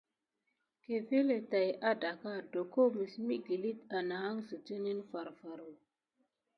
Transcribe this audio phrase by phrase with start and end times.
[0.83, 5.69] Kevele tät adakiwa doko məs məgillite anahansitini farfarə.